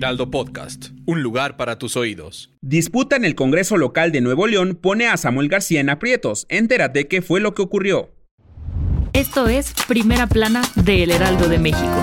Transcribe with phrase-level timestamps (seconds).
[0.00, 2.50] Heraldo Podcast, un lugar para tus oídos.
[2.62, 6.46] Disputa en el Congreso local de Nuevo León pone a Samuel García en aprietos.
[6.48, 8.10] Entérate qué fue lo que ocurrió.
[9.12, 12.02] Esto es Primera Plana de El Heraldo de México.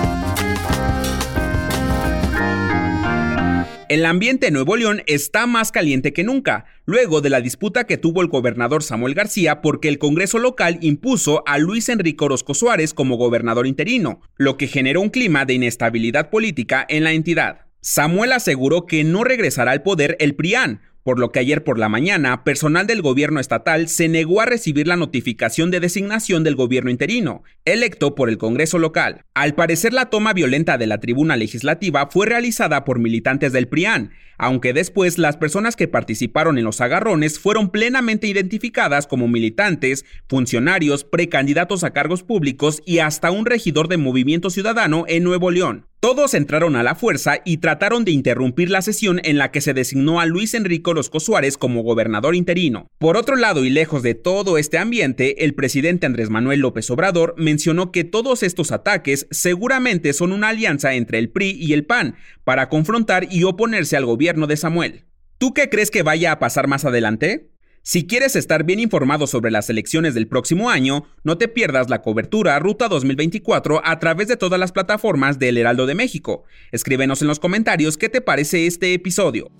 [3.88, 7.98] El ambiente en Nuevo León está más caliente que nunca, luego de la disputa que
[7.98, 12.94] tuvo el gobernador Samuel García porque el Congreso local impuso a Luis Enrique Orozco Suárez
[12.94, 17.67] como gobernador interino, lo que generó un clima de inestabilidad política en la entidad.
[17.80, 21.88] Samuel aseguró que no regresará al poder el PRIAN, por lo que ayer por la
[21.88, 26.90] mañana, personal del gobierno estatal se negó a recibir la notificación de designación del gobierno
[26.90, 29.22] interino, electo por el Congreso local.
[29.32, 34.10] Al parecer, la toma violenta de la tribuna legislativa fue realizada por militantes del PRIAN,
[34.38, 41.04] aunque después las personas que participaron en los agarrones fueron plenamente identificadas como militantes, funcionarios,
[41.04, 45.86] precandidatos a cargos públicos y hasta un regidor de Movimiento Ciudadano en Nuevo León.
[46.00, 49.74] Todos entraron a la fuerza y trataron de interrumpir la sesión en la que se
[49.74, 52.86] designó a Luis Enrico Orozco Suárez como gobernador interino.
[52.98, 57.34] Por otro lado, y lejos de todo este ambiente, el presidente Andrés Manuel López Obrador
[57.36, 62.14] mencionó que todos estos ataques seguramente son una alianza entre el PRI y el PAN
[62.44, 65.04] para confrontar y oponerse al gobierno de Samuel.
[65.38, 67.50] ¿Tú qué crees que vaya a pasar más adelante?
[67.88, 72.02] Si quieres estar bien informado sobre las elecciones del próximo año, no te pierdas la
[72.02, 76.44] cobertura Ruta 2024 a través de todas las plataformas del Heraldo de México.
[76.70, 79.50] Escríbenos en los comentarios qué te parece este episodio.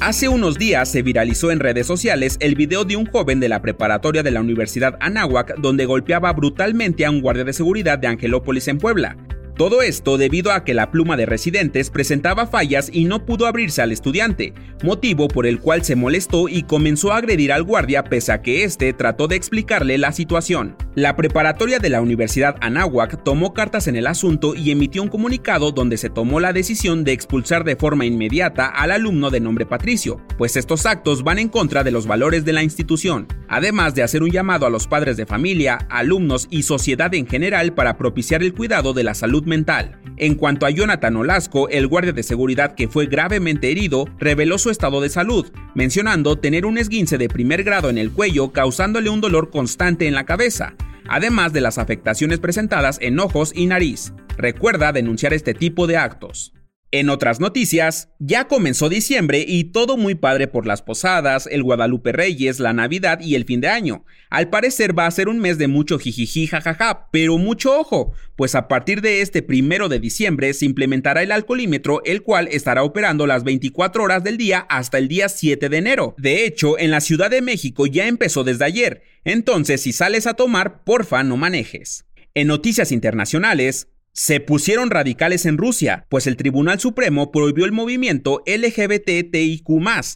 [0.00, 3.60] Hace unos días se viralizó en redes sociales el video de un joven de la
[3.60, 8.66] preparatoria de la Universidad Anáhuac donde golpeaba brutalmente a un guardia de seguridad de Angelópolis
[8.66, 9.18] en Puebla.
[9.56, 13.82] Todo esto debido a que la pluma de residentes presentaba fallas y no pudo abrirse
[13.82, 18.32] al estudiante, motivo por el cual se molestó y comenzó a agredir al guardia pese
[18.32, 20.76] a que éste trató de explicarle la situación.
[20.96, 25.70] La preparatoria de la Universidad Anáhuac tomó cartas en el asunto y emitió un comunicado
[25.70, 30.20] donde se tomó la decisión de expulsar de forma inmediata al alumno de nombre Patricio,
[30.36, 34.24] pues estos actos van en contra de los valores de la institución, además de hacer
[34.24, 38.52] un llamado a los padres de familia, alumnos y sociedad en general para propiciar el
[38.52, 40.00] cuidado de la salud mental.
[40.16, 44.70] En cuanto a Jonathan Olasco, el guardia de seguridad que fue gravemente herido, reveló su
[44.70, 49.20] estado de salud, mencionando tener un esguince de primer grado en el cuello causándole un
[49.20, 50.74] dolor constante en la cabeza,
[51.08, 54.12] además de las afectaciones presentadas en ojos y nariz.
[54.36, 56.52] Recuerda denunciar este tipo de actos.
[56.96, 62.12] En otras noticias, ya comenzó diciembre y todo muy padre por las posadas, el Guadalupe
[62.12, 64.04] Reyes, la Navidad y el fin de año.
[64.30, 68.54] Al parecer va a ser un mes de mucho jijiji jajaja, pero mucho ojo, pues
[68.54, 73.26] a partir de este primero de diciembre se implementará el alcoholímetro, el cual estará operando
[73.26, 76.14] las 24 horas del día hasta el día 7 de enero.
[76.16, 80.34] De hecho, en la Ciudad de México ya empezó desde ayer, entonces si sales a
[80.34, 82.04] tomar, porfa no manejes.
[82.36, 88.44] En noticias internacionales, se pusieron radicales en Rusia, pues el Tribunal Supremo prohibió el movimiento
[88.46, 89.64] LGBTIQ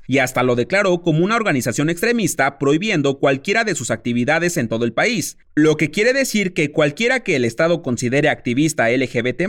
[0.07, 4.85] y hasta lo declaró como una organización extremista prohibiendo cualquiera de sus actividades en todo
[4.85, 9.43] el país, lo que quiere decir que cualquiera que el Estado considere activista LGBT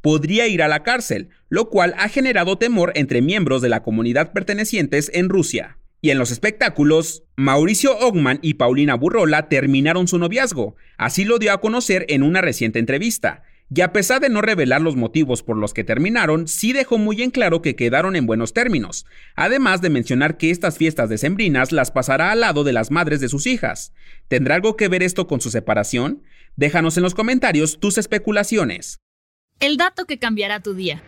[0.00, 4.32] podría ir a la cárcel, lo cual ha generado temor entre miembros de la comunidad
[4.32, 5.78] pertenecientes en Rusia.
[6.00, 11.52] Y en los espectáculos, Mauricio Ogman y Paulina Burrola terminaron su noviazgo, así lo dio
[11.52, 15.56] a conocer en una reciente entrevista y a pesar de no revelar los motivos por
[15.56, 19.90] los que terminaron, sí dejó muy en claro que quedaron en buenos términos, además de
[19.90, 23.92] mencionar que estas fiestas decembrinas las pasará al lado de las madres de sus hijas.
[24.28, 26.22] ¿Tendrá algo que ver esto con su separación?
[26.56, 29.00] Déjanos en los comentarios tus especulaciones.
[29.60, 31.02] El dato que cambiará tu día.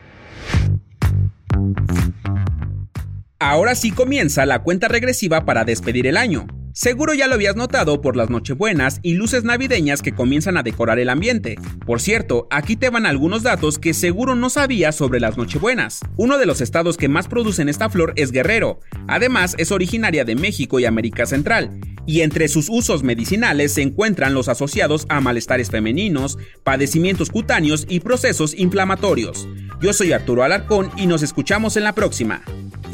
[3.39, 6.47] Ahora sí comienza la cuenta regresiva para despedir el año.
[6.77, 10.99] Seguro ya lo habías notado por las nochebuenas y luces navideñas que comienzan a decorar
[10.99, 11.57] el ambiente.
[11.87, 16.01] Por cierto, aquí te van algunos datos que seguro no sabías sobre las nochebuenas.
[16.19, 18.81] Uno de los estados que más producen esta flor es Guerrero.
[19.09, 21.81] Además, es originaria de México y América Central.
[22.05, 28.01] Y entre sus usos medicinales se encuentran los asociados a malestares femeninos, padecimientos cutáneos y
[28.01, 29.49] procesos inflamatorios.
[29.81, 32.43] Yo soy Arturo Alarcón y nos escuchamos en la próxima.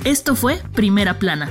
[0.05, 1.51] Esto fue Primera Plana